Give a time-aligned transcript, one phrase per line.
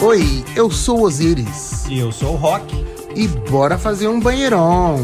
[0.00, 1.84] Oi, eu sou Osiris.
[1.88, 2.72] E eu sou o Rock.
[3.16, 4.94] E bora fazer um banheirão.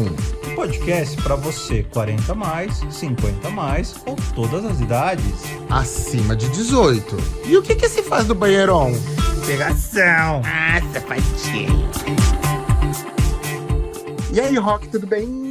[0.47, 5.43] Um podcast para você 40 mais, 50 mais ou todas as idades.
[5.69, 7.17] Acima de 18.
[7.45, 8.93] E o que que se faz no banheirão?
[9.45, 10.41] Pegação.
[10.45, 11.89] Ah, sapatinho.
[14.31, 15.44] E aí, Rock, tudo bem?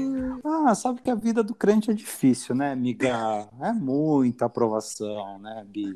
[0.57, 3.49] Ah, sabe que a vida do crente é difícil, né, amiga?
[3.61, 5.93] É muita aprovação, né, Bi?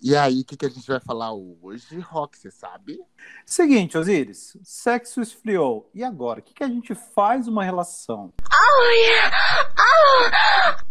[0.00, 2.98] E aí, o que, que a gente vai falar hoje, Rock, você sabe?
[3.44, 5.90] Seguinte, Osiris, sexo esfriou.
[5.94, 6.40] E agora?
[6.40, 8.32] O que, que a gente faz uma relação?
[8.42, 9.36] Oh, yeah.
[9.78, 10.30] oh,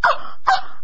[0.05, 0.82] oh, oh.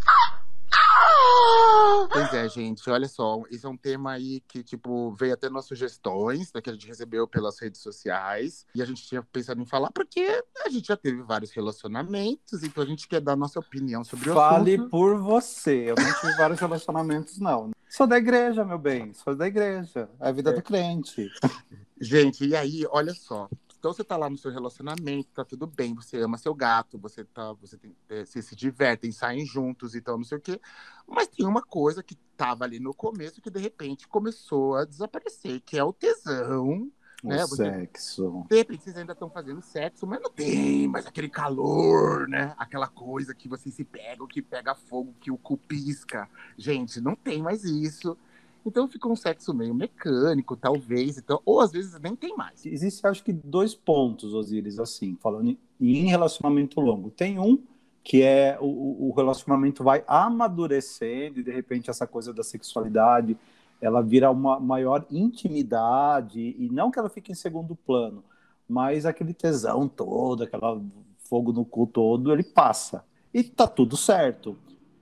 [2.11, 5.65] Pois é, gente, olha só, esse é um tema aí que, tipo, veio até nas
[5.65, 9.65] sugestões, né, que a gente recebeu pelas redes sociais, e a gente tinha pensado em
[9.65, 13.59] falar porque a gente já teve vários relacionamentos, então a gente quer dar a nossa
[13.59, 17.71] opinião sobre o Fale por você, eu não tive vários relacionamentos, não.
[17.89, 21.29] Sou da igreja, meu bem, sou da igreja, é a vida do crente.
[21.99, 23.49] Gente, e aí, olha só,
[23.79, 27.23] então você tá lá no seu relacionamento, tá tudo bem, você ama seu gato, você
[27.23, 30.59] tá, você tem, é, vocês se divertem, saem juntos e tal, não sei o quê.
[31.07, 35.61] Mas tem uma coisa que tava ali no começo que de repente começou a desaparecer,
[35.61, 36.91] que é o tesão.
[37.23, 37.37] O né?
[37.47, 38.45] Você- sexo.
[38.49, 42.53] De repente vocês ainda estão fazendo sexo, mas não tem mais aquele calor, né?
[42.57, 46.29] Aquela coisa que vocês se pegam, que pega fogo, que o cu pisca.
[46.57, 48.17] Gente, não tem mais isso.
[48.65, 51.17] Então fica um sexo meio mecânico, talvez.
[51.17, 52.65] Então, ou às vezes nem tem mais.
[52.65, 57.09] Existe, acho que, dois pontos, Osiris, assim, falando em- relacionamento longo.
[57.09, 57.59] Tem um
[58.03, 63.37] que é o, o relacionamento vai amadurecendo e, de repente, essa coisa da sexualidade,
[63.81, 68.23] ela vira uma maior intimidade, e não que ela fique em segundo plano,
[68.67, 70.61] mas aquele tesão todo, aquele
[71.17, 73.03] fogo no cu todo, ele passa.
[73.33, 74.57] E tá tudo certo.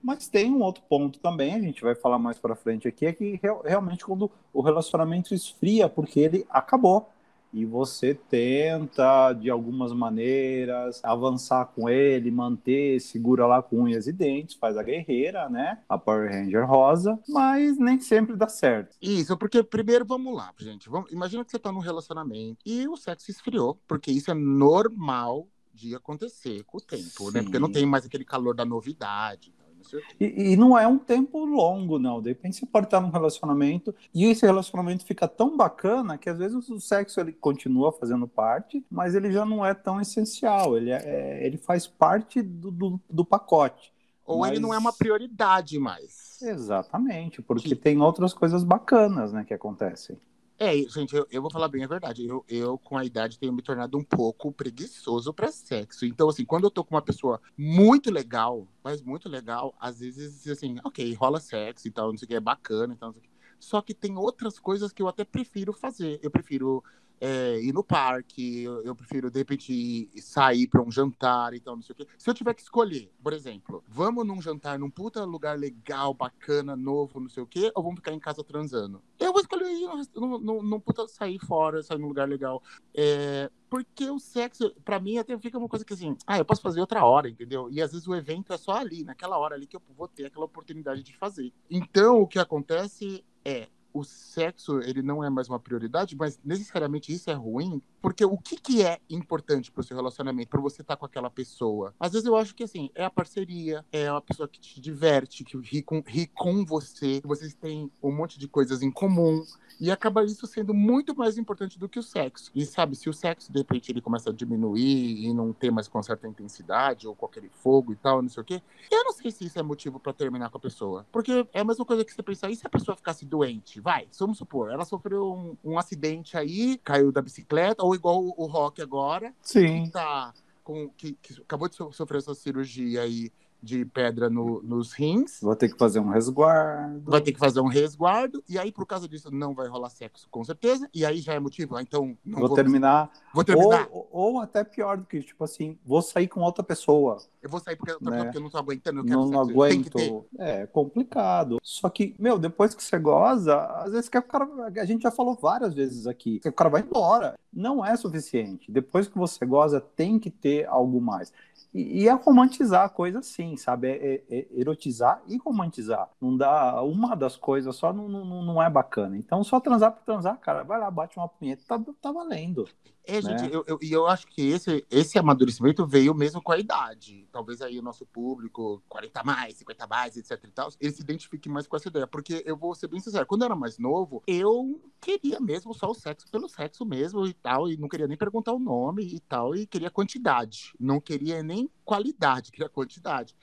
[0.08, 3.12] Mas tem um outro ponto também, a gente vai falar mais para frente aqui, é
[3.12, 7.10] que real- realmente quando o relacionamento esfria, porque ele acabou.
[7.52, 14.14] E você tenta, de algumas maneiras, avançar com ele, manter, segura lá com unhas e
[14.14, 15.80] dentes, faz a guerreira, né?
[15.90, 18.96] A Power Ranger rosa, mas nem sempre dá certo.
[19.02, 20.88] Isso, porque primeiro vamos lá, gente.
[20.90, 25.48] Vamos, imagina que você tá num relacionamento e o sexo esfriou, porque isso é normal
[25.74, 27.40] de acontecer com o tempo, né?
[27.40, 27.44] Sim.
[27.44, 29.54] Porque não tem mais aquele calor da novidade.
[29.84, 30.02] Quê.
[30.20, 32.22] E, e não é um tempo longo, não.
[32.22, 36.38] De repente você pode estar num relacionamento e esse relacionamento fica tão bacana que às
[36.38, 40.78] vezes o sexo ele continua fazendo parte, mas ele já não é tão essencial.
[40.78, 43.92] Ele, é, é- ele faz parte do, do, do pacote.
[44.26, 46.42] Ou ele não é Mas- uma prioridade mais.
[46.42, 50.18] Exatamente, porque Que- tem outras coisas bacanas né, que acontecem.
[50.60, 52.26] É, gente, eu, eu vou falar bem a verdade.
[52.26, 56.04] Eu, eu, com a idade, tenho me tornado um pouco preguiçoso pra sexo.
[56.06, 60.48] Então, assim, quando eu tô com uma pessoa muito legal, mas muito legal, às vezes,
[60.48, 63.14] assim, ok, rola sexo e tal, não sei o que, é bacana e tal, não
[63.14, 63.30] sei o que.
[63.60, 66.20] Só que tem outras coisas que eu até prefiro fazer.
[66.24, 66.84] Eu prefiro
[67.20, 71.60] é, ir no parque, eu, eu prefiro, de repente, ir- sair pra um jantar e
[71.60, 72.08] tal, não sei o quê.
[72.18, 76.76] Se eu tiver que escolher, por exemplo, vamos num jantar num puta lugar legal, bacana,
[76.76, 79.02] novo, não sei o quê, ou vamos ficar em casa transando?
[79.20, 82.62] Eu vou escolher ir num, num, puta sair fora, sair num lugar legal.
[82.94, 86.62] É, porque o sexo, pra mim, até fica uma coisa que assim, ah, eu posso
[86.62, 87.68] fazer outra hora, entendeu?
[87.72, 90.26] E às vezes o evento é só ali, naquela hora ali que eu vou ter
[90.26, 91.52] aquela oportunidade de fazer.
[91.70, 97.12] Então, o que acontece é, o sexo, ele não é mais uma prioridade, mas necessariamente
[97.12, 100.96] isso é ruim, porque o que, que é importante pro seu relacionamento, pra você estar
[100.96, 101.94] com aquela pessoa?
[102.00, 105.44] Às vezes eu acho que, assim, é a parceria, é a pessoa que te diverte,
[105.44, 109.44] que ri com, ri com você, que vocês têm um monte de coisas em comum,
[109.80, 112.52] e acaba isso sendo muito mais importante do que o sexo.
[112.56, 115.88] E sabe, se o sexo, de repente, ele começa a diminuir e não ter mais
[115.88, 118.62] com certa intensidade, ou com aquele fogo e tal, não sei o quê,
[118.92, 121.06] eu não sei se isso é motivo pra terminar com a pessoa.
[121.12, 123.77] Porque é a mesma coisa que você pensar, e se a pessoa ficasse doente?
[123.82, 128.34] Vai, vamos supor, ela sofreu um, um acidente aí, caiu da bicicleta, ou igual o,
[128.38, 129.86] o Rock agora, Sim.
[129.86, 130.34] que tá
[130.64, 130.90] com.
[130.90, 133.32] Que, que acabou de so- sofrer essa cirurgia aí
[133.62, 135.40] de pedra no- nos rins.
[135.42, 137.02] Vou ter que fazer um resguardo.
[137.10, 140.28] Vai ter que fazer um resguardo, e aí, por causa disso, não vai rolar sexo,
[140.30, 140.88] com certeza.
[140.94, 143.10] E aí já é motivo, ah, então não Vou vou, terminar.
[143.34, 143.88] vou terminar.
[143.92, 147.18] Ou, ou até pior do que, tipo assim, vou sair com outra pessoa.
[147.42, 148.24] Eu vou sair porque, eu- Né?
[148.24, 149.52] porque eu não tô aguentando, eu quero não, sexo.
[149.52, 150.26] Aguento.
[150.38, 151.58] É complicado.
[151.62, 154.48] Só que, meu, depois que você goza, às vezes que o cara.
[154.82, 157.36] A gente já falou várias vezes aqui, que o cara vai embora.
[157.54, 158.72] Não é suficiente.
[158.72, 161.32] Depois que você goza, tem que ter algo mais.
[161.74, 163.88] E, e é romantizar a coisa sim, sabe?
[163.90, 166.10] É, é- é erotizar e romantizar.
[166.22, 166.82] Não dá.
[166.82, 169.18] Uma das coisas só não, não, não é bacana.
[169.18, 170.64] Então, só transar por transar, cara.
[170.64, 172.68] Vai lá, bate uma punheta, tá, tá valendo.
[173.08, 173.50] É, gente, né?
[173.54, 177.26] eu, eu, e eu acho que esse, esse amadurecimento veio mesmo com a idade.
[177.32, 181.48] Talvez aí o nosso público, 40 mais, 50 mais, etc e tal, ele se identifique
[181.48, 182.06] mais com essa ideia.
[182.06, 185.90] Porque eu vou ser bem sincero, quando eu era mais novo, eu queria mesmo só
[185.90, 189.22] o sexo pelo sexo mesmo e tal, e não queria nem perguntar o nome e
[189.22, 193.34] tal, e queria quantidade, não queria nem qualidade, queria quantidade.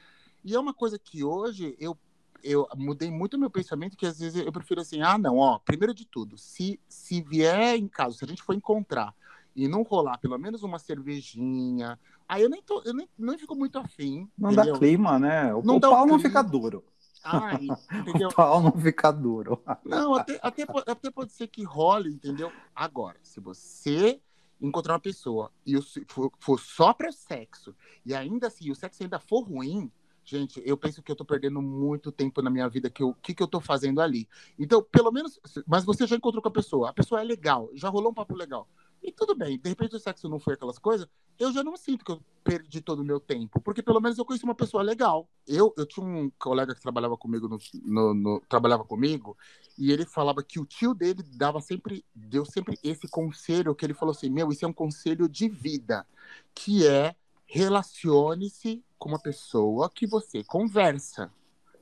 [0.45, 1.99] E é uma coisa que hoje eu
[2.47, 5.95] eu mudei muito meu pensamento, que às vezes eu prefiro assim, ah, não, ó, primeiro
[5.95, 9.15] de tudo, se, se vier em casa, se a gente for encontrar
[9.55, 11.99] e não rolar pelo menos uma cervejinha,
[12.29, 14.29] aí eu nem, tô, eu nem, nem fico muito afim.
[14.37, 14.75] Não entendeu?
[14.75, 15.55] dá clima, né?
[15.55, 16.21] O, Não o pau não clima.
[16.21, 16.85] fica duro.
[17.23, 18.29] Ai, entendeu?
[18.29, 19.63] O pau não fica duro.
[19.85, 22.53] Não, até, até, até pode ser que role, entendeu?
[22.75, 24.21] Agora, se você
[24.61, 27.75] encontrar uma pessoa e for, for só para sexo,
[28.05, 29.91] e ainda assim o sexo ainda for ruim,
[30.25, 33.35] gente, eu penso que eu tô perdendo muito tempo na minha vida, que o que,
[33.35, 34.29] que eu tô fazendo ali.
[34.59, 37.89] Então, pelo menos, mas você já encontrou com a pessoa, a pessoa é legal, já
[37.89, 38.69] rolou um papo legal.
[39.05, 41.07] E tudo bem, de repente o sexo não foi aquelas coisas,
[41.39, 44.25] eu já não sinto que eu perdi todo o meu tempo, porque pelo menos eu
[44.25, 45.29] conheci uma pessoa legal.
[45.47, 49.37] Eu, eu tinha um colega que trabalhava comigo, no, no- no- trabalhava comigo,
[49.77, 53.93] e ele falava que o tio dele dava sempre, deu sempre esse conselho, que ele
[53.93, 56.07] falou assim, meu, isso é um conselho de vida,
[56.55, 57.15] que é
[57.47, 61.31] relacione-se com uma pessoa que você conversa,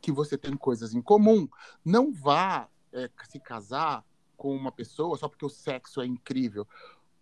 [0.00, 1.48] que você tem coisas em comum.
[1.84, 4.04] Não vá é, se casar
[4.36, 6.66] com uma pessoa só porque o sexo é incrível.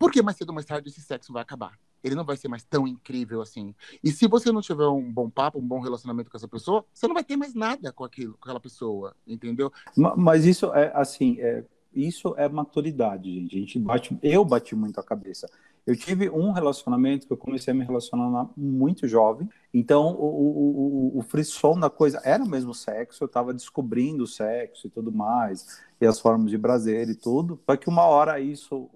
[0.01, 1.79] Porque mais cedo ou mais tarde esse sexo vai acabar.
[2.03, 3.75] Ele não vai ser mais tão incrível assim.
[4.03, 7.07] E se você não tiver um bom papo, um bom relacionamento com essa pessoa, você
[7.07, 9.71] não vai ter mais nada com aquilo, com aquela pessoa, entendeu?
[9.97, 11.65] Ma- Mas isso é assim, é,
[11.95, 13.57] isso é maturidade, gente.
[13.57, 15.49] A gente bate, eu bati muito a cabeça.
[15.87, 19.49] Eu tive um relacionamento que eu comecei a me relacionar muito jovem.
[19.73, 23.25] Então, o, o, o, o frisson da coisa era mesmo sexo.
[23.25, 27.61] Eu estava descobrindo o sexo e tudo mais, e as formas de prazer e tudo.
[27.67, 28.89] Só que uma hora isso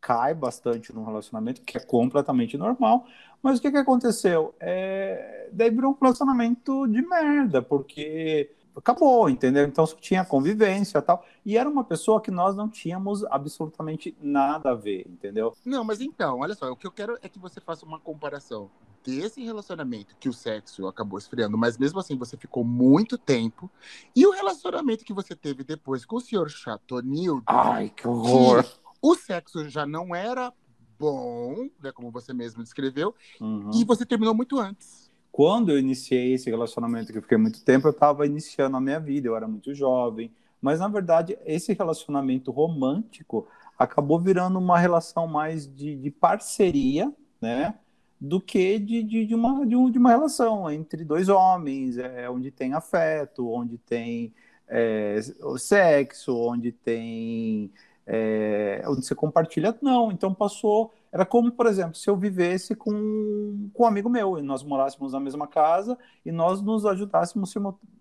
[0.00, 3.06] cai bastante no relacionamento, que é completamente normal.
[3.42, 4.54] Mas o que, que aconteceu?
[4.60, 5.48] É...
[5.52, 9.64] Daí virou um relacionamento de merda, porque acabou, entendeu?
[9.64, 11.24] Então tinha convivência e tal.
[11.44, 15.54] E era uma pessoa que nós não tínhamos absolutamente nada a ver, entendeu?
[15.64, 18.70] Não, mas então, olha só, o que eu quero é que você faça uma comparação
[19.04, 23.70] desse relacionamento que o sexo acabou esfriando, mas mesmo assim você ficou muito tempo,
[24.14, 28.64] e o relacionamento que você teve depois com o senhor Chatonildo, Ai, que horror!
[29.02, 30.52] O sexo já não era
[30.98, 33.70] bom, né, como você mesmo descreveu, Uhum.
[33.74, 35.10] e você terminou muito antes.
[35.32, 38.98] Quando eu iniciei esse relacionamento, que eu fiquei muito tempo, eu estava iniciando a minha
[39.00, 40.30] vida, eu era muito jovem.
[40.60, 43.46] Mas, na verdade, esse relacionamento romântico
[43.78, 47.10] acabou virando uma relação mais de, de parceria,
[47.40, 47.74] né?
[48.20, 52.28] Do que de, de, de uma, de, um- de uma relação entre dois homens, é,
[52.28, 54.34] onde tem afeto, onde tem
[54.68, 57.70] é, o sexo, onde tem.
[58.06, 59.76] É, onde você compartilha.
[59.80, 60.92] Não, então passou.
[61.12, 65.12] Era como, por exemplo, se eu vivesse com, com um amigo meu e nós morássemos
[65.12, 67.52] na mesma casa e nós nos ajudássemos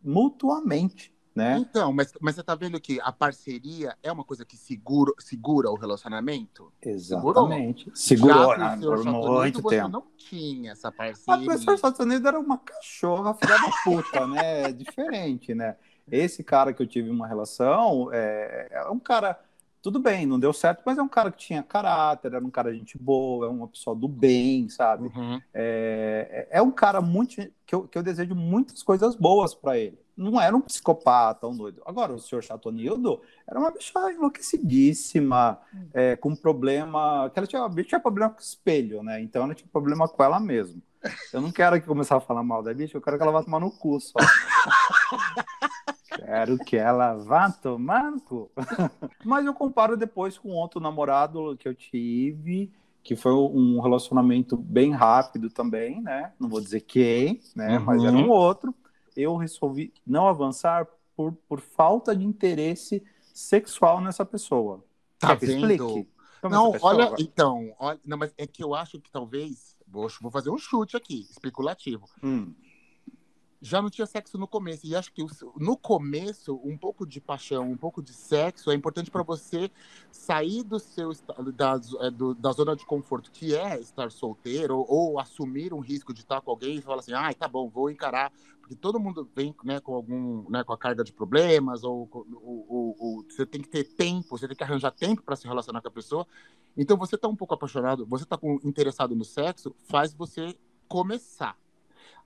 [0.03, 1.57] mutuamente, né?
[1.59, 5.71] Então, mas, mas você tá vendo que a parceria é uma coisa que segura, segura
[5.71, 6.71] o relacionamento?
[6.81, 7.89] Exatamente.
[7.93, 9.89] Segurou Já né, por muito você tempo.
[9.89, 11.47] não tinha essa A parceria.
[11.47, 14.63] pessoa dos Estados Unidos era uma cachorra, filha da puta, né?
[14.63, 15.77] É diferente, né?
[16.11, 19.39] Esse cara que eu tive uma relação é, é um cara.
[19.81, 22.73] Tudo bem, não deu certo, mas é um cara que tinha caráter, era um cara
[22.73, 25.07] gente boa, é uma pessoa do bem, sabe?
[25.07, 25.41] Uhum.
[25.53, 27.35] É, é um cara muito
[27.65, 29.97] que eu, que eu desejo muitas coisas boas para ele.
[30.17, 31.81] Não era um psicopata, um doido.
[31.85, 35.57] Agora, o senhor Chatonildo era uma bicha enlouquecidíssima,
[35.93, 37.29] é, com problema.
[37.29, 39.21] Que ela tinha, a bicha tinha problema com o espelho, né?
[39.21, 40.81] Então ela tinha problema com ela mesma.
[41.31, 43.41] Eu não quero que começar a falar mal da bicha, eu quero que ela vá
[43.41, 44.19] tomar no cu só.
[46.25, 48.51] Quero que ela vá tomar no cu.
[49.23, 52.71] Mas eu comparo depois com outro namorado que eu tive,
[53.03, 56.33] que foi um relacionamento bem rápido também, né?
[56.39, 57.77] Não vou dizer quem, né?
[57.77, 57.85] Uhum.
[57.85, 58.73] Mas era um outro.
[59.15, 64.83] Eu resolvi não avançar por, por falta de interesse sexual nessa pessoa.
[65.17, 65.57] Tá Quer que vendo?
[65.71, 66.09] explique?
[66.41, 67.09] Como Não, essa pessoa?
[67.09, 70.57] olha, então, olha, não, mas é que eu acho que talvez, vou, vou fazer um
[70.57, 72.07] chute aqui, especulativo.
[72.23, 72.53] Hum,
[73.61, 75.21] Já não tinha sexo no começo, e acho que
[75.57, 79.69] no começo, um pouco de paixão, um pouco de sexo é importante para você
[80.11, 81.11] sair do seu
[81.53, 86.13] da, é, da zona de conforto, que é estar solteiro, ou, ou assumir um risco
[86.13, 89.29] de estar com alguém e falar assim, ai, tá bom, vou encarar, porque todo mundo
[89.35, 93.45] vem né, com algum, né, com a carga de problemas, ou, ou- ou- ou você
[93.45, 96.25] tem que ter tempo, você tem que arranjar tempo para se relacionar com a pessoa.
[96.77, 100.55] Então, você tá um pouco apaixonado, você tá com- interessado no sexo, faz você
[100.87, 101.57] começar.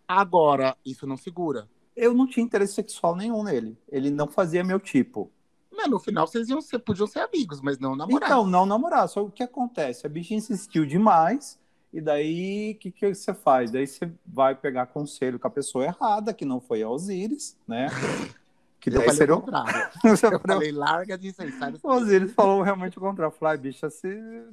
[0.07, 1.67] Agora, isso não segura.
[1.95, 3.77] eu não tinha interesse sexual nenhum nele.
[3.89, 5.31] Ele não fazia meu tipo.
[5.71, 8.29] Mas no final vocês iam ser, podiam ser amigos, mas não namorar.
[8.29, 9.07] Então, não namorar.
[9.09, 10.05] Só o que acontece?
[10.05, 11.59] A bicha insistiu demais,
[11.91, 13.71] e daí o que, que você faz?
[13.71, 17.87] Daí você vai pegar conselho com a pessoa errada, que não foi a Osiris, né?
[18.79, 19.89] Que Eu daí falei seria o contrário.
[20.03, 23.33] Eu falei, larga disso aí, O Osiris falou realmente o contrário.
[23.33, 24.09] Falou, ah, bicha, se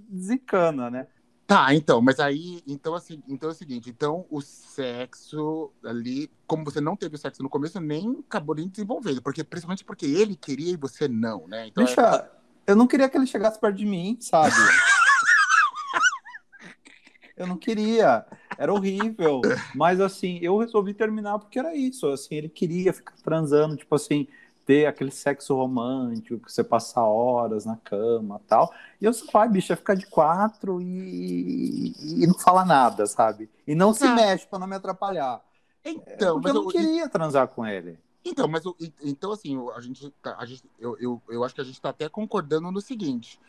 [0.08, 1.08] desencana, né?
[1.50, 6.64] Tá, então, mas aí, então assim, então é o seguinte, então o sexo ali, como
[6.64, 10.74] você não teve sexo no começo, nem acabou nem desenvolvendo, porque principalmente porque ele queria
[10.74, 11.66] e você não, né?
[11.66, 12.30] Então, é- Bicha,
[12.68, 14.54] eu não queria que ele chegasse perto de mim, sabe?
[17.36, 18.24] eu não queria.
[18.56, 19.40] Era horrível.
[19.74, 22.06] Mas assim, eu resolvi terminar porque era isso.
[22.06, 24.28] Assim, ele queria ficar transando, tipo assim,
[24.70, 28.72] ter aquele sexo romântico, que você passa horas na cama tal.
[29.00, 33.50] E eu só, ai, bicho, é ficar de quatro e, e não fala nada, sabe?
[33.66, 34.14] E não se Ah.
[34.14, 35.42] mexe pra não me atrapalhar.
[35.84, 37.98] então, porque mas eu não o- queria transar com ele.
[38.24, 38.62] Então, mas
[39.02, 41.88] então assim, a gente, tá- a gente eu, eu, eu acho que a gente tá
[41.88, 43.40] até concordando no seguinte.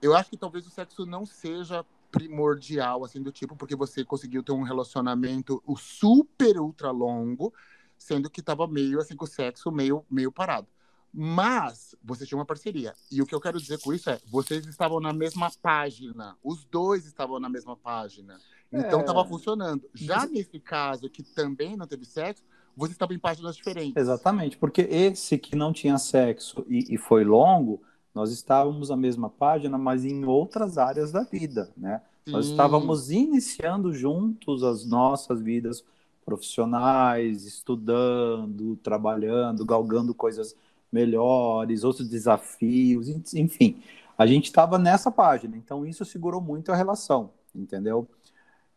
[0.00, 4.42] Eu acho que talvez o sexo não seja primordial, assim, do tipo, porque você conseguiu
[4.42, 7.52] ter um relacionamento o super ultra longo,
[8.00, 10.66] sendo que tava meio assim com o sexo meio, meio parado.
[11.12, 12.94] Mas você tinha uma parceria.
[13.10, 16.36] E o que eu quero dizer com isso é, vocês estavam na mesma página.
[16.42, 18.38] Os dois estavam na mesma página.
[18.72, 19.02] Então É.
[19.02, 19.84] estava funcionando.
[19.92, 22.42] Já nesse caso, que também não teve sexo,
[22.76, 23.96] vocês estavam em páginas diferentes.
[23.96, 27.82] Exatamente, porque esse que não tinha sexo e, e foi longo,
[28.14, 32.00] nós estávamos na mesma página, mas em outras áreas da vida, né?
[32.26, 32.52] Nós Sim.
[32.52, 35.84] estávamos iniciando juntos as nossas vidas
[36.30, 40.54] profissionais, estudando, trabalhando, galgando coisas
[40.92, 43.82] melhores, outros desafios, en- enfim.
[44.16, 48.08] A gente estava nessa página, então isso segurou muito a relação, entendeu?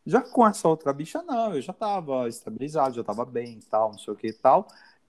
[0.06, 3.98] Já com essa outra bicha, não, eu já estava estabilizado, já estava bem tal, não
[4.00, 4.68] sei o que e tal.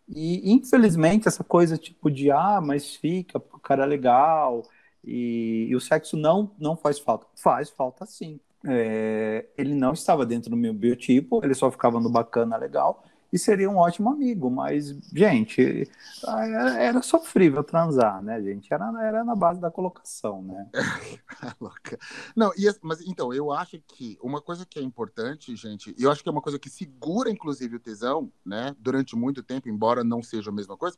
[0.08, 4.62] E infelizmente essa coisa tipo de, ah, mas fica, o cara é legal,
[5.02, 7.26] e, e o sexo não, não faz falta.
[7.36, 8.38] Faz falta sim.
[8.66, 13.04] É, ele não estava dentro do meu biotipo, ele só ficava no bacana legal
[13.35, 15.90] e seria um ótimo amigo, mas, gente,
[16.25, 18.73] era, era sofrível transar, né, gente?
[18.73, 20.71] Era, era na base da colocação, né?
[21.61, 21.99] Louca.
[22.37, 26.04] Não, e, as- mas então, eu acho que uma coisa que é importante, gente, e
[26.04, 29.68] eu acho que é uma coisa que segura, inclusive, o tesão, né, durante muito tempo,
[29.68, 30.97] embora não seja a mesma coisa,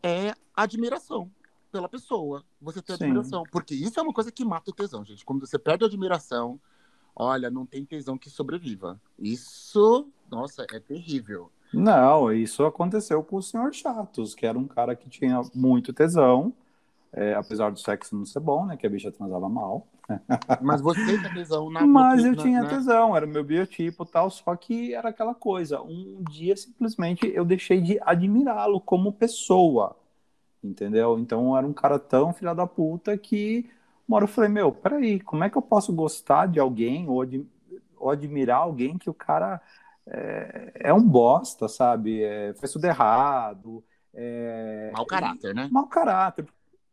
[0.00, 1.28] é admiração
[1.72, 2.44] pela pessoa.
[2.62, 3.04] Você ter Sim.
[3.04, 3.42] admiração.
[3.50, 5.24] Porque isso é uma coisa que mata o tesão, gente.
[5.24, 6.60] Quando você perde a admiração,
[7.18, 9.00] olha, não tem tesão que sobreviva.
[9.18, 11.50] Isso, nossa, é terrível.
[11.72, 16.52] Não, isso aconteceu com o senhor Chatos, que era um cara que tinha muito tesão,
[17.12, 18.76] é, apesar do sexo não ser bom, né?
[18.76, 19.86] Que a bicha transava mal.
[20.62, 21.84] Mas você tem tesão na.
[21.86, 25.34] Mas eu na- tinha na- tesão, era o meu biotipo tal, só que era aquela
[25.34, 25.82] coisa.
[25.82, 29.96] Um dia, simplesmente, eu deixei de admirá-lo como pessoa,
[30.62, 31.18] entendeu?
[31.18, 33.70] Então, era um cara tão filha da puta que
[34.08, 37.22] uma hora eu falei, meu, peraí, como é que eu posso gostar de alguém ou,
[37.22, 37.46] ad-
[37.96, 39.60] ou admirar alguém que o cara
[40.06, 42.22] é, é um bosta, sabe?
[42.22, 43.84] É, fez tudo errado.
[44.14, 45.70] É, Mau caráter, né?
[45.70, 46.46] mau caráter.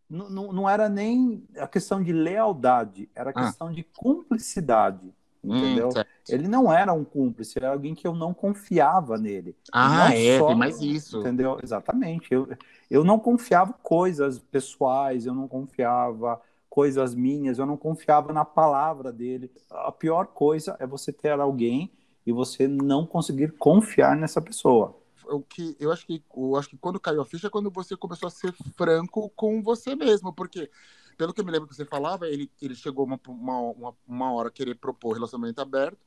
[0.10, 3.56] Não, não, não era nem a questão de lealdade, era a Ah.
[3.56, 5.90] questão de cumplicidade, entendeu?
[5.90, 9.56] Hum, ele não era um cúmplice, era alguém que eu não confiava nele.
[9.72, 11.32] ah, Não é, só- tem mais isso.
[11.32, 11.60] Entendeu?
[11.64, 12.34] Exatamente.
[12.34, 12.48] Eu,
[12.90, 16.42] eu não confiava coisas pessoais, eu não confiava
[16.76, 19.50] coisas minhas, eu não confiava na palavra dele.
[19.72, 21.90] A pior coisa é você ter alguém
[22.26, 24.94] e você não conseguir confiar nessa pessoa.
[25.30, 27.96] o que eu acho que eu acho que quando caiu a ficha é quando você
[27.96, 30.70] começou a ser franco com você mesmo, porque
[31.18, 34.50] pelo que eu me lembro que você falava, ele, ele chegou uma, uma, uma, hora
[34.50, 36.06] a querer propor relacionamento aberto,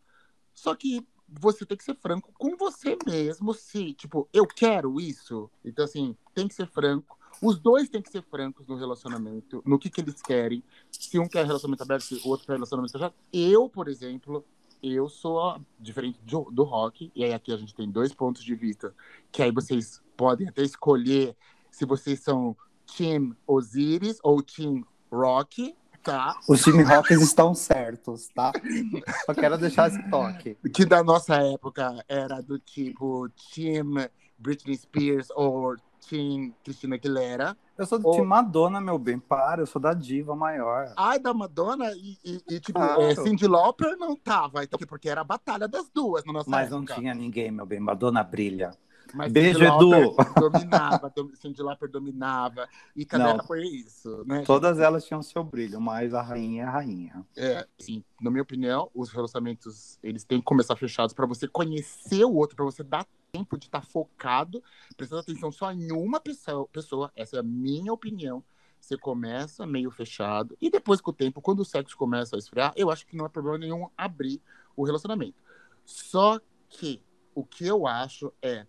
[0.52, 5.50] só que você tem que ser franco com você mesmo, se, tipo, eu quero isso.
[5.64, 7.17] Então, assim, tem que ser franco.
[7.40, 10.62] Os dois têm que ser francos no relacionamento, no que, que eles querem.
[10.90, 13.14] Se um quer relacionamento aberto, o outro quer relacionamento fechado.
[13.33, 14.45] Eu, por exemplo,
[14.83, 18.54] eu sou diferente do, do rock, e aí aqui a gente tem dois pontos de
[18.54, 18.95] vista,
[19.30, 21.37] que aí vocês podem até escolher
[21.71, 22.57] se vocês são
[22.97, 26.38] Team Osiris ou Team Rock, tá?
[26.49, 28.52] Os time rockers estão certos, tá?
[29.26, 30.57] Só quero deixar esse toque.
[30.73, 35.76] Que da nossa época era do tipo Team Britney Spears ou
[36.09, 37.57] Team Christina Aguilera.
[37.76, 39.19] Eu sou do time Madonna, meu bem.
[39.19, 40.93] Para, eu sou da diva maior.
[40.97, 43.02] Ai, da Madonna e, e- e, tipo, Claro.
[43.02, 46.71] é, Cyndi Lauper não tava, então, porque era a batalha das duas na nossa Mas
[46.71, 46.95] não época.
[46.95, 47.78] tinha ninguém, meu bem.
[47.81, 48.71] Madonna brilha.
[49.15, 50.15] Mas Beijo, Edu.
[50.38, 53.45] dominava, dom- Cyndi Lauper dominava, e cadê Não.
[53.45, 54.43] foi isso, né?
[54.43, 57.27] Todas elas tinham seu brilho, mas a rainha é a rainha.
[57.37, 62.25] É, sim, na minha opinião, os relacionamentos, eles têm que começar fechados para você conhecer
[62.25, 64.62] o outro, para você dar tempo de estar focado,
[64.97, 68.43] prestando atenção só em uma pessoa, pessoa, essa é a minha opinião.
[68.81, 72.73] Você começa meio fechado e depois com o tempo, quando o sexo começa a esfriar,
[72.77, 74.41] eu acho que não é problema nenhum abrir
[74.77, 75.43] o relacionamento.
[75.85, 77.03] Só que
[77.35, 78.67] o que eu acho é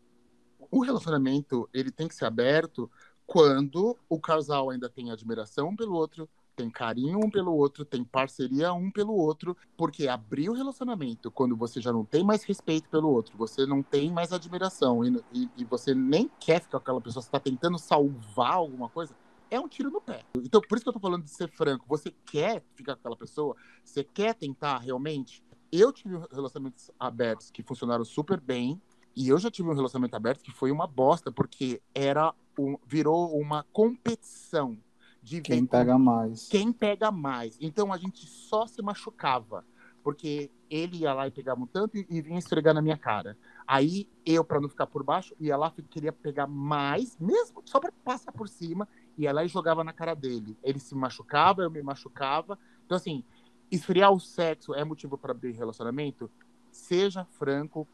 [0.72, 2.90] o relacionamento ele tem que ser aberto
[3.26, 8.74] quando o casal ainda tem admiração pelo outro, tem carinho um pelo outro, tem parceria
[8.74, 13.08] um pelo outro, porque abrir o relacionamento quando você já não tem mais respeito pelo
[13.10, 17.02] outro, você não tem mais admiração e, e, e você nem quer ficar com aquela
[17.02, 19.16] pessoa, você está tentando salvar alguma coisa,
[19.50, 20.24] é um tiro no pé.
[20.38, 21.86] Então, por isso que eu tô falando de ser franco.
[21.88, 23.56] Você quer ficar com aquela pessoa?
[23.84, 25.44] Você quer tentar realmente?
[25.72, 28.82] Eu tive relacionamentos abertos que funcionaram super bem,
[29.16, 33.38] e eu já tive um relacionamento aberto que foi uma bosta, porque era um, virou
[33.38, 34.78] uma competição
[35.22, 36.48] de quem pega mais.
[36.48, 37.58] Quem pega mais.
[37.60, 39.66] Então a gente só se machucava,
[40.04, 43.38] porque ele ia lá e pegava um tanto e, e vinha esfregar na minha cara.
[43.68, 47.80] Aí eu, para não ficar por baixo, ia lá e queria pegar mais, mesmo só
[47.80, 48.88] para passar por cima,
[49.18, 50.58] ia lá e jogava na cara dele.
[50.64, 52.58] Ele se machucava, eu me machucava.
[52.86, 53.24] Então, assim,
[53.70, 56.32] esfriar o sexo é motivo para abrir relacionamento?
[56.72, 57.88] Seja franco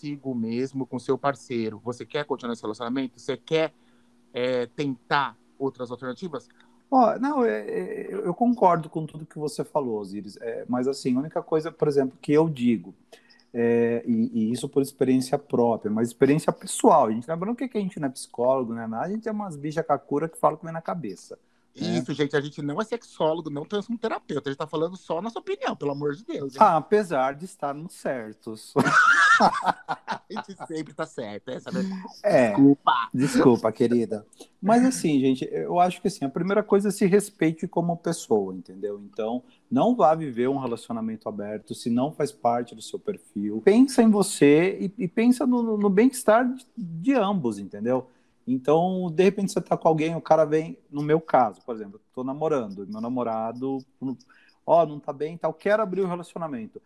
[0.00, 1.80] consigo mesmo, com seu parceiro.
[1.84, 3.20] Você quer continuar esse relacionamento?
[3.20, 3.72] Você quer
[4.32, 6.48] é, tentar outras alternativas?
[6.90, 10.36] Oh, não, é, é, eu concordo com tudo que você falou, Osiris.
[10.40, 12.94] É, mas, assim, a única coisa, por exemplo, que eu digo
[13.52, 17.06] é, e, e, isso por experiência própria, mas experiência pessoal.
[17.06, 18.88] A gente lembrando que, que a gente não é psicólogo, né?
[18.94, 21.38] A gente é umas bichas cacura que falam vem na cabeça.
[21.76, 21.98] Né?
[21.98, 24.96] Isso, gente, a gente não é sexólogo, não temos um terapeuta, a gente tá falando
[24.96, 26.54] só a nossa opinião, pelo amor de Deus.
[26.58, 28.74] Ah, apesar de estarmos certos.
[30.06, 32.02] a gente sempre tá certo, essa é verdade.
[32.22, 32.92] É, desculpa.
[33.12, 34.26] Desculpa, querida.
[34.60, 38.54] Mas assim, gente, eu acho que assim, a primeira coisa é se respeite como pessoa,
[38.54, 39.00] entendeu?
[39.00, 43.60] Então, não vá viver um relacionamento aberto se não faz parte do seu perfil.
[43.64, 48.08] Pensa em você e, e pensa no, no bem-estar de, de ambos, entendeu?
[48.46, 52.00] Então, de repente, você tá com alguém, o cara vem, no meu caso, por exemplo,
[52.12, 53.78] tô namorando, meu namorado,
[54.66, 56.80] ó, oh, não tá bem tal, quero abrir o relacionamento.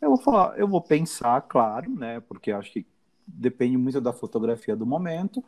[0.00, 2.20] Eu vou falar, eu vou pensar, claro, né?
[2.20, 2.86] Porque acho que
[3.26, 5.42] depende muito da fotografia do momento,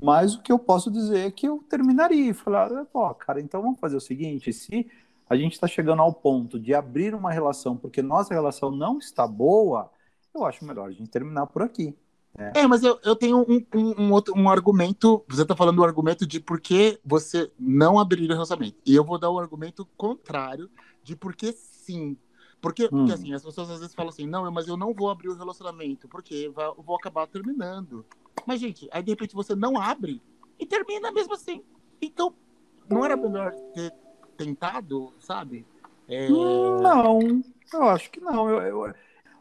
[0.00, 3.62] mas o que eu posso dizer é que eu terminaria e falar, pô, cara, então
[3.62, 4.90] vamos fazer o seguinte, se
[5.28, 9.26] a gente está chegando ao ponto de abrir uma relação porque nossa relação não está
[9.26, 9.90] boa,
[10.34, 11.96] eu acho melhor a gente terminar por aqui.
[12.36, 15.24] É, é mas eu, eu tenho um, um, um, outro um argumento.
[15.28, 18.78] Você está falando do argumento de por que você não abriria o relacionamento.
[18.84, 20.70] E eu vou dar o argumento contrário
[21.02, 22.16] de por que sim.
[22.62, 22.88] Porque, hum.
[22.90, 25.36] porque assim, as pessoas às vezes falam assim, não, mas eu não vou abrir o
[25.36, 28.06] relacionamento, porque eu vou acabar terminando.
[28.46, 30.22] Mas, gente, aí de repente você não abre
[30.58, 31.62] e termina mesmo assim.
[32.00, 32.32] Então,
[32.88, 33.92] não era melhor ter
[34.36, 35.66] tentado, sabe?
[36.08, 36.28] É...
[36.28, 38.48] Não, eu acho que não.
[38.48, 38.94] Eu, eu...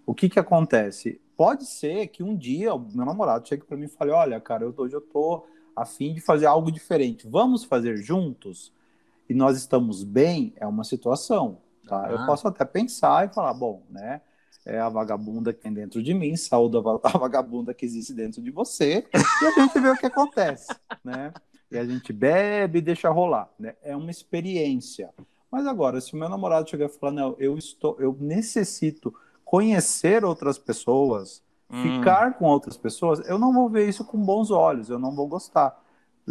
[0.03, 1.21] O que que acontece?
[1.37, 4.63] Pode ser que um dia o meu namorado chegue para mim e fale, olha, cara,
[4.63, 7.27] eu, hoje eu tô a fim de fazer algo diferente.
[7.27, 8.73] Vamos fazer juntos?
[9.29, 10.53] E nós estamos bem?
[10.55, 11.59] É uma situação.
[11.87, 12.09] Tá?
[12.11, 14.21] Eu posso até pensar e falar, bom, né?
[14.65, 18.51] É a vagabunda que tem dentro de mim, saúde a vagabunda que existe dentro de
[18.51, 20.67] você, e a gente vê o que acontece,
[21.03, 21.33] né?
[21.71, 23.75] E a gente bebe e deixa rolar, né?
[23.81, 25.09] É uma experiência.
[25.49, 29.13] Mas agora, se o meu namorado chegar e falar, não, eu estou, eu necessito
[29.43, 31.81] conhecer outras pessoas, hum.
[31.81, 35.27] ficar com outras pessoas, eu não vou ver isso com bons olhos, eu não vou
[35.27, 35.80] gostar.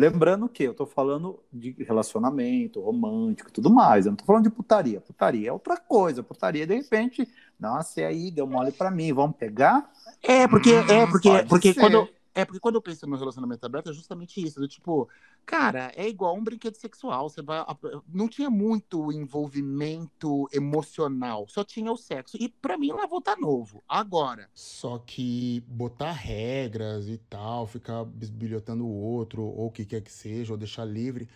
[0.00, 4.06] Lembrando que eu tô falando de relacionamento romântico e tudo mais.
[4.06, 4.98] Eu não tô falando de putaria.
[4.98, 6.22] Putaria é outra coisa.
[6.22, 9.92] Putaria, de repente, nossa, e aí, deu mole pra mim, vamos pegar?
[10.22, 13.90] É, porque, é, hum, porque, porque quando, é, porque quando eu penso no relacionamento aberto,
[13.90, 14.60] é justamente isso.
[14.60, 15.08] Do tipo,
[15.44, 17.28] cara, é igual um brinquedo sexual.
[17.28, 17.64] Você vai.
[18.08, 22.36] Não tinha muito envolvimento emocional, só tinha o sexo.
[22.40, 23.82] E para mim lá voltar novo.
[23.88, 24.48] Agora.
[24.54, 30.12] Só que botar regras e tal, ficar bisbilhotando o outro, ou o que quer que
[30.12, 31.28] seja, ou deixar livre.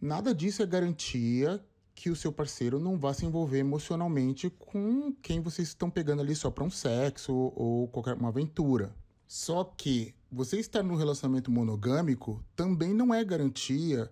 [0.00, 1.62] Nada disso é garantia
[1.94, 6.34] que o seu parceiro não vá se envolver emocionalmente com quem vocês estão pegando ali
[6.34, 8.94] só para um sexo ou qualquer uma aventura.
[9.26, 14.10] Só que você estar num relacionamento monogâmico também não é garantia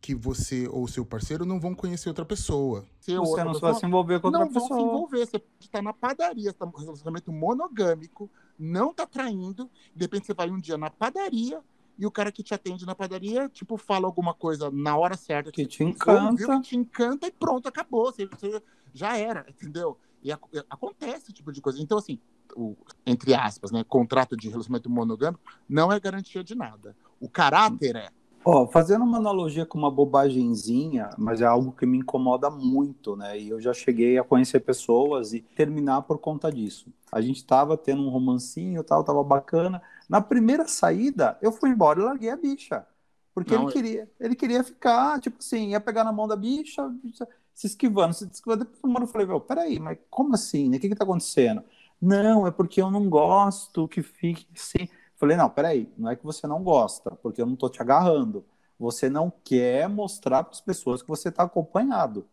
[0.00, 2.84] que você ou seu parceiro não vão conhecer outra pessoa.
[3.00, 4.68] Se você não pessoa, vai se envolver com outra não pessoa.
[4.68, 5.26] Não vão se envolver.
[5.26, 10.50] Você está na padaria, está num relacionamento monogâmico, não está traindo, de repente você vai
[10.50, 11.62] um dia na padaria
[11.98, 15.50] e o cara que te atende na padaria, tipo, fala alguma coisa na hora certa.
[15.50, 16.30] Que, que te encanta.
[16.30, 18.12] Ouviu, que te encanta e pronto, acabou.
[18.12, 19.96] Você, você já era, entendeu?
[20.22, 21.80] E a, acontece esse tipo de coisa.
[21.80, 22.18] Então, assim,
[22.56, 22.76] o,
[23.06, 26.96] entre aspas, né, contrato de relacionamento monogâmico, não é garantia de nada.
[27.20, 28.08] O caráter é.
[28.46, 33.40] Oh, fazendo uma analogia com uma bobagemzinha, mas é algo que me incomoda muito, né?
[33.40, 36.92] E eu já cheguei a conhecer pessoas e terminar por conta disso.
[37.10, 39.80] A gente tava tendo um romancinho tal, tava bacana.
[40.06, 42.86] Na primeira saída, eu fui embora e larguei a bicha.
[43.34, 46.86] Porque não, ele queria, ele queria ficar, tipo assim, ia pegar na mão da bicha,
[47.02, 48.64] bicha se esquivando, se esquivando.
[48.64, 50.68] Depois eu falei, peraí, mas como assim?
[50.68, 50.76] Né?
[50.76, 51.62] O que que tá acontecendo?
[52.00, 54.88] Não, é porque eu não gosto que fique assim.
[55.16, 58.44] Falei, não, peraí, não é que você não gosta, porque eu não tô te agarrando.
[58.78, 62.26] Você não quer mostrar para as pessoas que você tá acompanhado.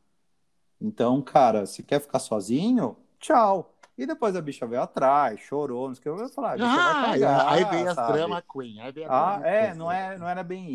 [0.80, 3.74] Então, cara, se quer ficar sozinho, tchau.
[3.98, 6.24] E depois a bicha veio atrás, chorou, não sei o que.
[6.24, 8.80] Eu falar, a bicha vai Ah, cagar, aí vem as drama queen.
[8.82, 9.76] Aí vem a Ah, drama é, queen.
[9.76, 10.70] não, é, não era bem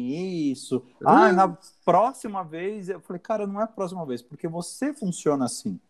[0.50, 0.84] isso.
[1.04, 1.34] Ah, Hum.
[1.34, 5.80] na próxima vez, eu falei, cara, não é a próxima vez, porque você funciona assim,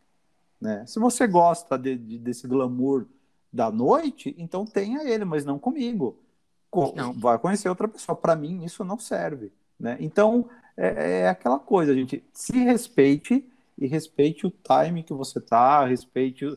[0.60, 0.84] né?
[0.86, 3.06] Se você gosta de- de- desse glamour
[3.52, 6.18] da noite, então tenha ele, mas não comigo.
[6.70, 7.12] Co- Não.
[7.14, 8.16] Vai conhecer outra pessoa.
[8.16, 9.96] Para mim, isso não serve, né?
[10.00, 13.44] Então, é, é aquela coisa, gente, se respeite
[13.78, 16.56] e respeite o time que você tá, respeite o,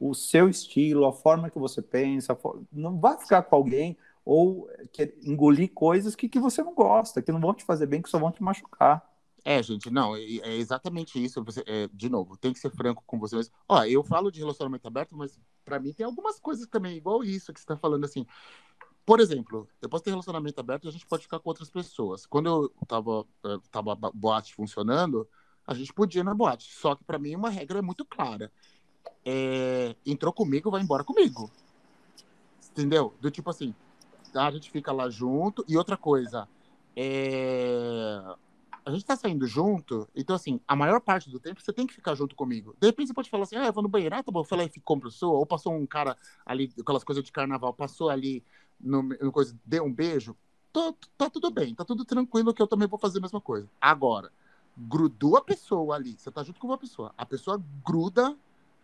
[0.00, 3.96] o seu estilo, a forma que você pensa, a fo- não vai ficar com alguém
[4.24, 4.68] ou
[5.24, 8.18] engolir coisas que, que você não gosta, que não vão te fazer bem, que só
[8.18, 9.02] vão te machucar.
[9.50, 11.42] É, gente, não, é exatamente isso.
[11.42, 13.34] Você, é, de novo, tem que ser franco com você.
[13.66, 17.50] Ó, eu falo de relacionamento aberto, mas pra mim tem algumas coisas também, igual isso
[17.50, 18.26] que você tá falando assim.
[19.06, 22.26] Por exemplo, eu posso ter relacionamento aberto e a gente pode ficar com outras pessoas.
[22.26, 25.26] Quando eu tava, eh, tava boate funcionando,
[25.66, 26.70] a gente podia ir na boate.
[26.74, 28.52] Só que pra mim uma regra é muito clara.
[29.24, 31.50] É, entrou comigo, vai embora comigo.
[32.70, 33.14] Entendeu?
[33.18, 33.74] Do tipo assim,
[34.34, 35.64] a gente fica lá junto.
[35.66, 36.46] E outra coisa,
[36.94, 38.20] é,
[38.88, 41.92] a gente tá saindo junto, então assim, a maior parte do tempo você tem que
[41.92, 42.74] ficar junto comigo.
[42.80, 44.44] De repente você pode falar assim, ah, eu vou no banheiro, ah, tá bom, eu
[44.44, 48.42] falei, compra o seu, ou passou um cara ali, aquelas coisas de carnaval, passou ali
[48.80, 50.34] no, no coisa, deu um beijo,
[50.72, 53.68] tô- tá tudo bem, tá tudo tranquilo que eu também vou fazer a mesma coisa.
[53.78, 54.32] Agora,
[54.74, 58.34] grudou a pessoa ali, você tá junto com uma pessoa, a pessoa gruda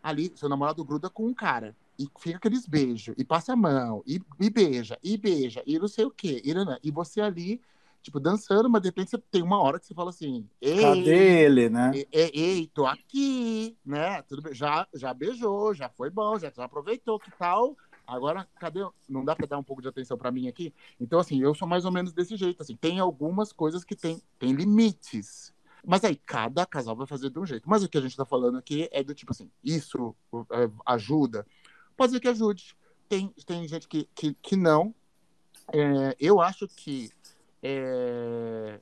[0.03, 4.03] ali, seu namorado gruda com um cara, e fica aqueles beijos, e passa a mão,
[4.07, 7.59] e, e beija, e beija, e não sei o quê, e, nanã, e você ali,
[8.05, 11.43] tipo, dançando, mas de repente você tem uma hora que você fala assim, ei, Cadê
[11.43, 11.91] ele, né?
[12.13, 14.21] ei, ei, tô aqui, né?
[14.23, 14.55] Tudo bem.
[14.55, 17.75] Já, já beijou, já foi bom, já, já aproveitou, que tal?
[18.07, 18.87] Agora, cadê?
[19.09, 20.75] Não dá pra dar um pouco de atenção pra mim aqui?
[21.01, 22.63] Então, assim, eu sou mais ou menos desse jeito.
[22.63, 25.55] Assim, tem algumas coisas que tem, tem limites.
[25.83, 27.67] Mas aí, cada casal vai fazer de um jeito.
[27.67, 30.15] Mas o que a gente tá falando aqui é do tipo assim, isso
[30.53, 31.47] é, ajuda?
[31.97, 32.77] Pode ser que ajude.
[33.09, 34.95] Tem, tem gente que, que, que não.
[35.73, 37.11] É, eu acho que
[37.67, 38.79] é,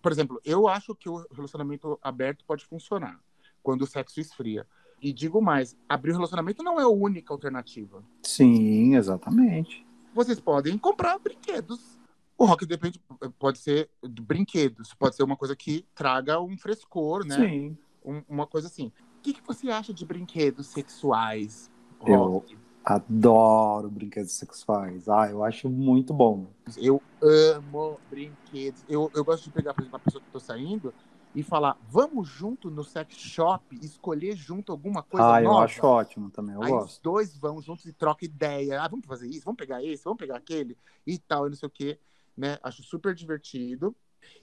[0.00, 3.20] por exemplo, eu acho que o relacionamento aberto pode funcionar
[3.62, 4.64] quando o sexo esfria.
[5.02, 8.02] E digo mais, abrir o relacionamento não é a única alternativa.
[8.22, 9.84] Sim, exatamente.
[10.14, 11.98] Vocês podem comprar brinquedos.
[12.38, 13.00] O rock depende,
[13.38, 17.36] pode ser de brinquedos, pode ser uma coisa que traga um frescor, né?
[17.36, 17.76] Sim.
[18.04, 18.92] Um- uma coisa assim.
[19.18, 21.70] O que, que você acha de brinquedos sexuais?
[22.06, 22.56] Eu- Rock?
[22.90, 25.08] Adoro brinquedos sexuais.
[25.08, 26.50] Ah, eu acho muito bom.
[26.76, 28.82] Eu amo brinquedos.
[28.88, 30.92] Eu, eu gosto de pegar, por exemplo, a pessoa que eu tô saindo
[31.32, 35.66] e falar, vamos junto no sex shop, escolher junto alguma coisa ah, eu nova.
[35.66, 37.02] acho ótimo também, eu Aí os gosto.
[37.04, 38.82] dois vão juntos e trocam ideia.
[38.82, 40.76] Ah, vamos fazer isso, vamos pegar esse, vamos pegar aquele
[41.06, 41.96] e tal, e não sei o quê.
[42.36, 42.58] Né?
[42.60, 43.94] Acho super divertido.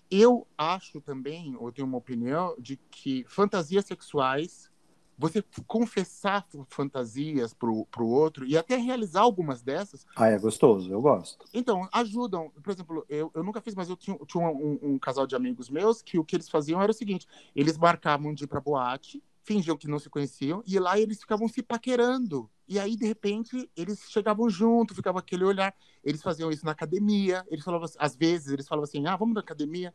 [0.10, 4.72] Eu acho também, eu tenho uma opinião, de que fantasias sexuais,
[5.18, 11.02] você confessar fantasias pro, pro outro e até realizar algumas dessas, Ah, é gostoso, eu
[11.02, 11.44] gosto.
[11.54, 12.52] então, ajudam.
[12.64, 15.70] Por exemplo, eu, eu nunca fiz, mas eu tinha, tinha um, um casal de amigos
[15.70, 17.26] meus que o que eles faziam era o seguinte:
[17.56, 21.48] eles marcavam de ir pra boate, fingiam que não se conheciam, e lá eles ficavam
[21.48, 22.50] se paquerando.
[22.68, 25.74] E aí, de repente, eles chegavam junto, ficava aquele olhar.
[26.04, 29.40] Eles faziam isso na academia, eles falavam, às vezes, eles falavam assim: ah, vamos na
[29.42, 29.94] academia.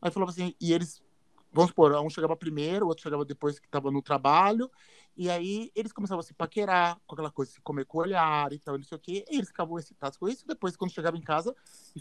[0.00, 1.02] Aí falavam assim, e eles,
[1.54, 4.70] vamos supor, um chegava primeiro, o outro chegava depois que estava no trabalho,
[5.16, 8.52] e aí eles começavam a se paquerar, com aquela coisa, se comer com o olhar
[8.52, 11.18] e tal, não sei o quê, e eles ficavam excitados com isso, depois, quando chegavam
[11.18, 11.54] em casa,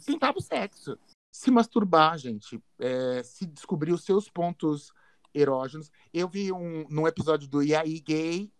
[0.06, 0.98] tentavam o sexo.
[1.32, 4.92] Se masturbar, gente, é, se descobrir os seus pontos
[5.34, 5.92] erógenos.
[6.13, 8.52] Eu vi um, num episódio do E aí Gay,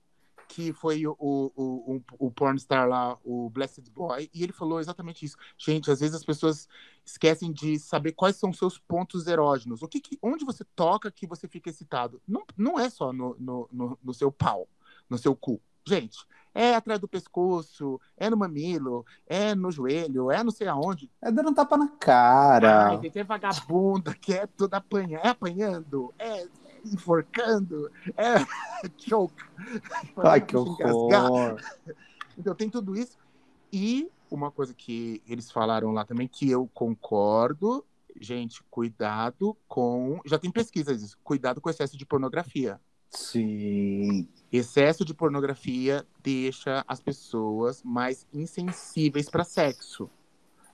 [0.54, 5.26] que foi o, o, o, o pornstar lá, o Blessed Boy, e ele falou exatamente
[5.26, 5.36] isso.
[5.58, 6.70] Gente, às vezes as pessoas
[7.04, 9.82] esquecem de saber quais são os seus pontos erógenos.
[9.82, 12.22] O que, que onde você toca que você fica excitado?
[12.28, 14.68] Não, não é só no, no, no, no seu pau,
[15.10, 15.60] no seu cu.
[15.88, 16.20] Gente,
[16.54, 21.10] é atrás do pescoço, é no mamilo, é no joelho, é não sei aonde.
[21.20, 22.90] É dando um tapa na cara.
[22.90, 26.48] Ai, tem vagabunda que é toda apanha, é apanhando, é
[26.86, 28.36] enforcando, é
[28.98, 29.44] choke.
[30.18, 31.60] Ai, que horror.
[32.36, 33.16] Então tem tudo isso.
[33.72, 37.86] E uma coisa que eles falaram lá também, que eu concordo,
[38.20, 40.20] gente, cuidado com.
[40.26, 42.82] Já tem pesquisas disso, cuidado com o excesso de pornografia.
[43.10, 44.28] Sim.
[44.52, 50.10] Excesso de pornografia deixa as pessoas mais insensíveis para sexo.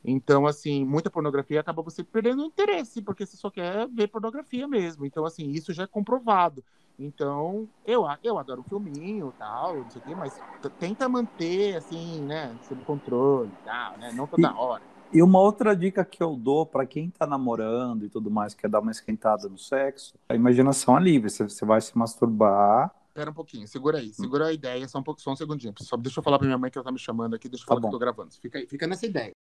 [0.04, 4.68] Então, assim, muita pornografia acaba você perdendo o interesse, porque você só quer ver pornografia
[4.68, 5.06] mesmo.
[5.06, 6.64] Então, assim, isso já é comprovado.
[6.98, 10.44] Então, eu, eu adoro um filminho e tal, não sei o quê, mas
[10.78, 14.12] tenta manter, assim, né, sob controle e tal, né?
[14.14, 14.86] Não toda E- hora.
[15.12, 18.70] E uma outra dica que eu dou para quem tá namorando e tudo mais, quer
[18.70, 21.30] dar uma esquentada no sexo, a imaginação é livre.
[21.30, 22.94] Você, você vai se masturbar.
[23.14, 25.74] Pera um pouquinho, segura aí, segura a ideia, só um, pouco, só um segundinho.
[25.80, 27.68] Só deixa eu falar pra minha mãe que ela tá me chamando aqui, deixa eu
[27.68, 28.32] Tá falar que eu tô gravando.
[28.42, 29.34] Fica, aí, fica nessa ideia.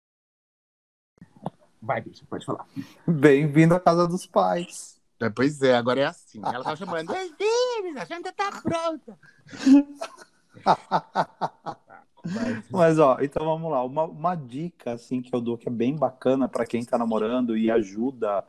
[1.80, 2.66] Vai, bicho, pode falar.
[3.06, 5.00] Bem-vindo à casa dos pais.
[5.20, 6.40] É, pois é, agora é assim.
[6.42, 7.10] Ela tá chamando.
[7.10, 9.18] "Oi, filhos, a janta tá pronta.
[12.70, 13.82] Mas, ó, então vamos lá.
[13.84, 17.56] Uma, uma dica, assim, que eu dou que é bem bacana para quem tá namorando
[17.56, 18.44] e ajuda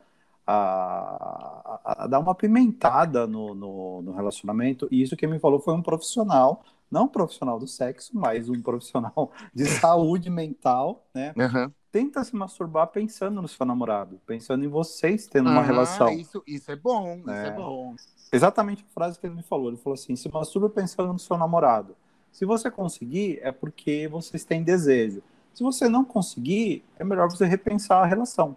[0.46, 4.88] a, a- a dar uma pimentada no, no, no relacionamento.
[4.90, 8.60] E isso que me falou foi um profissional, não um profissional do sexo, mas um
[8.60, 11.32] profissional de saúde mental, né?
[11.38, 11.72] Aham.
[11.90, 16.10] Tenta se masturbar pensando no seu namorado, pensando em vocês tendo uma Ah, relação.
[16.10, 17.50] Isso, isso é bom, isso é É.
[17.50, 17.94] bom.
[18.30, 19.68] Exatamente a frase que ele me falou.
[19.68, 21.96] Ele falou assim: se masturba pensando no seu namorado.
[22.30, 25.22] Se você conseguir, é porque vocês têm desejo.
[25.54, 28.54] Se você não conseguir, é melhor você repensar a relação.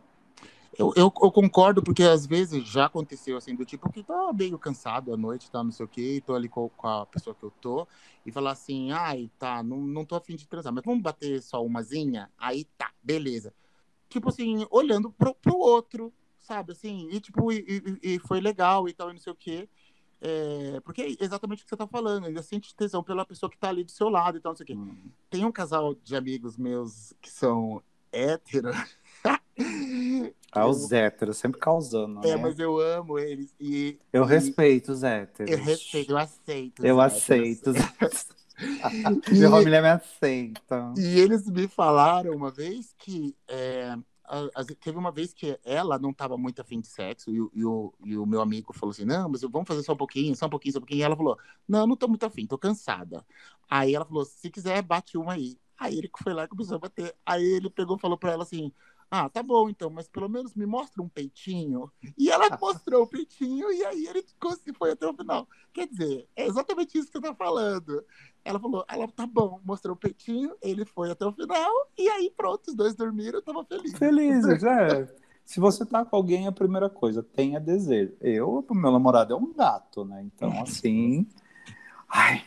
[0.78, 4.58] Eu, eu, eu concordo, porque às vezes já aconteceu assim, do tipo que tô meio
[4.58, 7.36] cansado à noite, tá, não sei o quê, e tô ali com, com a pessoa
[7.36, 7.86] que eu tô,
[8.26, 11.64] e falar assim, ai, tá, não, não tô afim de transar, mas vamos bater só
[11.64, 12.32] umazinha?
[12.38, 13.54] Aí tá, beleza.
[14.10, 18.88] Tipo assim, olhando pro, pro outro, sabe, assim, e tipo, e, e- e foi legal
[18.90, 19.70] e tal, e não sei o quê.
[20.22, 23.58] É, porque é exatamente o que você tá falando, ainda sente tesão pela pessoa que
[23.58, 24.78] tá ali do seu lado e tal, não sei o quê.
[25.30, 27.82] Tem um casal de amigos meus que são
[28.12, 28.76] héteros.
[30.52, 32.20] Ah, os héteros, sempre causando.
[32.28, 32.42] É, né?
[32.42, 33.54] mas eu amo eles.
[33.60, 35.52] E Eu e respeito os héteros.
[35.52, 36.80] eu respeito, eu aceito.
[36.80, 37.18] os Eu héteros.
[37.24, 37.74] aceito.
[38.62, 40.94] E- Minha família me aceita.
[40.98, 43.36] E eles me falaram uma vez que.
[43.48, 47.42] é, a- a- teve uma vez que ela não estava muito afim de sexo, e,
[47.42, 49.98] o- e o, e o meu amigo falou assim: Não, mas vamos fazer só um
[49.98, 51.00] pouquinho, só um pouquinho, só um pouquinho.
[51.00, 53.26] E ela falou: Não, não tô muito afim, tô cansada.
[53.70, 55.58] Aí ela falou: Se quiser, bate uma aí.
[55.80, 57.16] Aí ele foi lá e começou a bater.
[57.26, 58.72] Aí ele pegou e falou pra ela assim:
[59.14, 61.92] Ah, tá bom então, mas pelo menos me mostra um peitinho.
[62.18, 65.46] E ela mostrou o peitinho, e aí ele cons- foi até o final.
[65.74, 68.06] Quer dizer, é exatamente isso que você tá falando.
[68.46, 72.32] Ela falou, ela tá bom, mostrou o peitinho, ele foi até o final, e aí
[72.36, 73.92] pronto, os dois dormiram, eu tava feliz.
[73.98, 75.14] Felizes, é.
[75.44, 78.14] Se você tá com alguém, a primeira coisa, tenha desejo.
[78.22, 80.24] Eu, o meu namorado é um gato, né?
[80.24, 81.28] Então, assim.
[82.08, 82.46] Ai.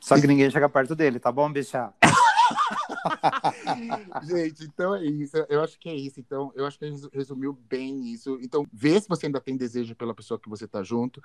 [0.00, 1.94] Só que ninguém chega perto dele, tá bom, bicha?
[4.22, 5.36] Gente, então é isso.
[5.48, 6.20] Eu acho que é isso.
[6.20, 8.38] Então, eu acho que resu- resumiu bem isso.
[8.42, 11.22] Então, vê se você ainda tem desejo pela pessoa que você tá junto,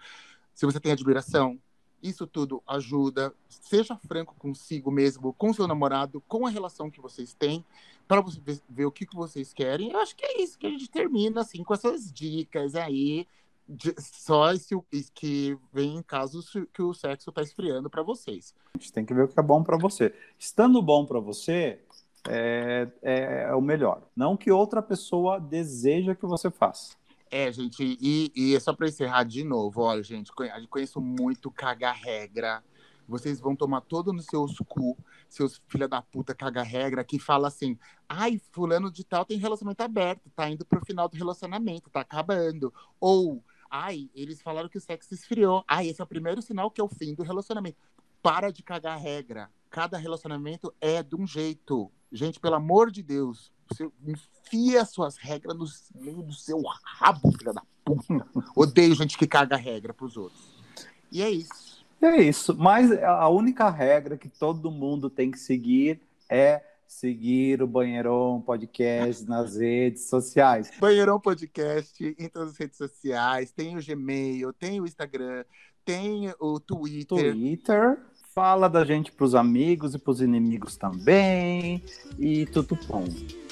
[0.53, 1.59] se você tem admiração.
[2.01, 3.33] Isso tudo ajuda.
[3.49, 7.65] Seja franco consigo mesmo, com seu namorado, com a relação que vocês têm,
[8.07, 8.39] para você
[8.69, 9.91] ver, o que, que vocês querem.
[9.91, 13.27] Eu acho que é isso que a gente termina assim com essas dicas aí.
[13.69, 14.73] de- só esse,
[15.13, 18.55] que vem em casos que o sexo tá esfriando para vocês.
[18.73, 20.13] A gente tem que ver o que é bom pra você.
[20.39, 21.77] Estando bom pra você,
[22.27, 24.03] é, é, é o melhor.
[24.15, 26.95] Não que outra pessoa deseja que você faça.
[27.29, 30.31] É, gente, e, e é só pra encerrar de novo, olha, gente,
[30.69, 32.63] conheço muito caga-regra.
[33.07, 34.97] Vocês vão tomar todo no seus cu,
[35.29, 40.29] seus filha da puta caga-regra, que fala assim, ai, fulano de tal tem relacionamento aberto,
[40.35, 42.73] tá indo pro final do relacionamento, tá acabando.
[42.99, 45.63] Ou, ai, eles falaram que o sexo esfriou.
[45.67, 47.77] Ai, esse é o primeiro sinal que é o fim do relacionamento.
[48.21, 49.49] Para de cagar regra.
[49.77, 51.91] Cada relacionamento é de um jeito.
[52.11, 55.67] Gente, pelo amor de Deus, você enfia suas regras no
[56.01, 58.27] meio do seu rabo, filha da puta.
[58.55, 60.63] Odeio gente que caga regra pros outros.
[61.11, 61.85] E é isso.
[62.01, 62.57] É isso.
[62.57, 69.29] Mas a única regra que todo mundo tem que seguir é seguir o Banheirão Podcast
[69.29, 70.71] nas redes sociais.
[70.79, 73.51] Banheirão Podcast em todas as redes sociais.
[73.51, 75.45] Tem o Gmail, tem o Instagram,
[75.85, 77.31] tem o Twitter.
[77.31, 77.99] Twitter.
[78.37, 81.83] Fala da gente pros amigos e pros inimigos também.
[82.19, 83.03] E tudo bom.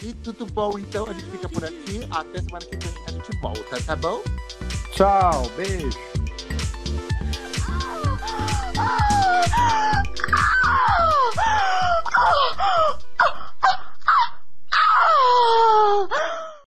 [0.03, 2.07] E tudo bom, então a gente fica por aqui.
[2.11, 4.21] Até semana que vem a gente volta, tá bom?
[4.91, 5.97] Tchau, beijo.